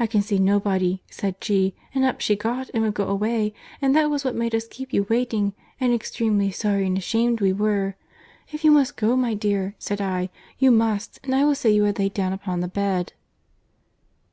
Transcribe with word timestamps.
'—'I 0.00 0.08
can 0.08 0.20
see 0.20 0.40
nobody,' 0.40 1.00
said 1.08 1.36
she; 1.40 1.76
and 1.94 2.04
up 2.04 2.20
she 2.20 2.34
got, 2.34 2.70
and 2.74 2.82
would 2.82 2.92
go 2.94 3.06
away; 3.06 3.54
and 3.80 3.94
that 3.94 4.10
was 4.10 4.24
what 4.24 4.34
made 4.34 4.52
us 4.52 4.66
keep 4.66 4.92
you 4.92 5.06
waiting—and 5.08 5.94
extremely 5.94 6.50
sorry 6.50 6.86
and 6.88 6.98
ashamed 6.98 7.40
we 7.40 7.52
were. 7.52 7.94
'If 8.50 8.64
you 8.64 8.72
must 8.72 8.96
go, 8.96 9.14
my 9.14 9.32
dear,' 9.34 9.76
said 9.78 10.00
I, 10.00 10.28
'you 10.58 10.72
must, 10.72 11.20
and 11.22 11.36
I 11.36 11.44
will 11.44 11.54
say 11.54 11.70
you 11.70 11.84
are 11.84 11.92
laid 11.92 12.14
down 12.14 12.32
upon 12.32 12.58
the 12.62 12.66
bed. 12.66 13.12